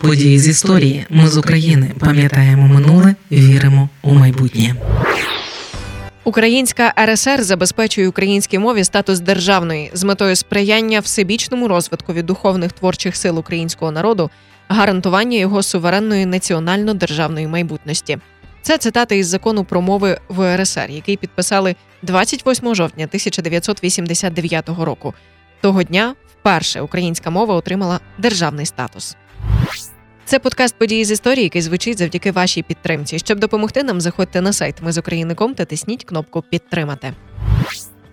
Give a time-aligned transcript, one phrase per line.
[0.00, 1.06] Події з історії.
[1.10, 4.74] Ми з України пам'ятаємо минуле, віримо у майбутнє.
[6.24, 13.38] Українська РСР забезпечує українській мові статус державної з метою сприяння всебічному розвиткові духовних творчих сил
[13.38, 14.30] українського народу,
[14.68, 18.18] гарантування його суверенної національно-державної майбутності.
[18.62, 25.14] Це цитати із закону про мови в РСР, який підписали 28 жовтня 1989 року.
[25.60, 29.16] Того дня вперше українська мова отримала державний статус.
[30.30, 33.18] Це подкаст події з історії, який звучить завдяки вашій підтримці.
[33.18, 37.12] Щоб допомогти нам, заходьте на сайт Ми з України.ком та тисніть кнопку Підтримати.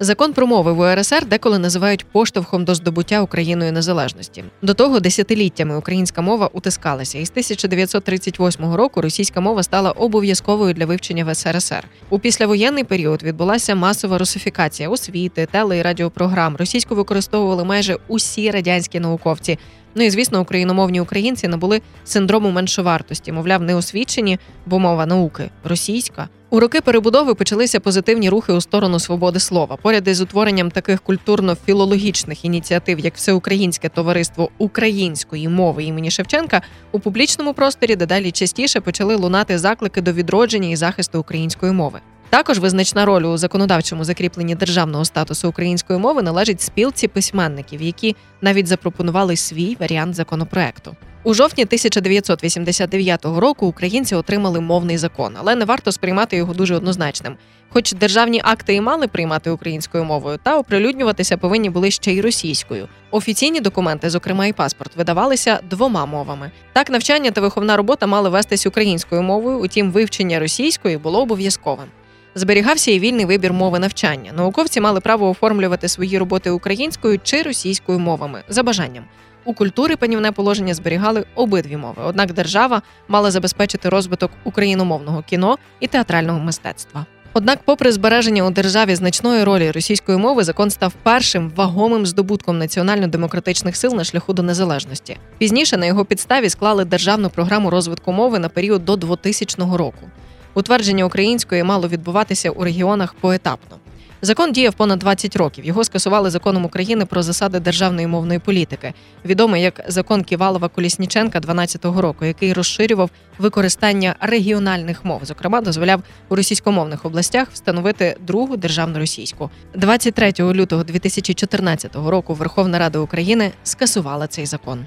[0.00, 4.44] Закон про мови в УРСР деколи називають поштовхом до здобуття Україною незалежності.
[4.62, 10.86] До того десятиліттями українська мова утискалася, і з 1938 року російська мова стала обов'язковою для
[10.86, 11.88] вивчення в СРСР.
[12.10, 16.56] У післявоєнний період відбулася масова русифікація освіти, теле і радіопрограм.
[16.56, 19.58] Російську використовували майже усі радянські науковці.
[19.94, 26.28] Ну і звісно, україномовні українці набули синдрому меншовартості, мовляв, не освічені, бо мова науки російська.
[26.50, 29.76] У роки перебудови почалися позитивні рухи у сторону свободи слова.
[29.82, 37.54] Поряд із утворенням таких культурно-філологічних ініціатив, як Всеукраїнське товариство української мови імені Шевченка, у публічному
[37.54, 42.00] просторі дедалі частіше почали лунати заклики до відродження і захисту української мови.
[42.32, 48.66] Також визначна роль у законодавчому закріпленні державного статусу української мови належить спілці письменників, які навіть
[48.66, 50.96] запропонували свій варіант законопроекту.
[51.24, 57.36] У жовтні 1989 року українці отримали мовний закон, але не варто сприймати його дуже однозначним.
[57.68, 62.88] Хоч державні акти і мали приймати українською мовою, та оприлюднюватися повинні були ще й російською.
[63.10, 66.50] Офіційні документи, зокрема і паспорт, видавалися двома мовами.
[66.72, 71.86] Так, навчання та виховна робота мали вестись українською мовою, утім, вивчення російської було обов'язковим.
[72.34, 74.32] Зберігався і вільний вибір мови навчання.
[74.36, 79.04] Науковці мали право оформлювати свої роботи українською чи російською мовами за бажанням.
[79.44, 82.02] У культури панівне положення зберігали обидві мови.
[82.04, 87.06] Однак держава мала забезпечити розвиток україномовного кіно і театрального мистецтва.
[87.34, 93.76] Однак, попри збереження у державі значної ролі російської мови, закон став першим вагомим здобутком національно-демократичних
[93.76, 95.16] сил на шляху до незалежності.
[95.38, 100.10] Пізніше на його підставі склали державну програму розвитку мови на період до 2000 року.
[100.54, 103.76] Утвердження української мало відбуватися у регіонах поетапно.
[104.24, 105.64] Закон діяв понад 20 років.
[105.64, 108.92] Його скасували законом України про засади державної мовної політики,
[109.24, 116.36] відомий як закон Ківалова Колісніченка 12-го року, який розширював використання регіональних мов, зокрема, дозволяв у
[116.36, 119.50] російськомовних областях встановити другу державну російську.
[119.74, 124.86] 23 лютого 2014 року Верховна Рада України скасувала цей закон.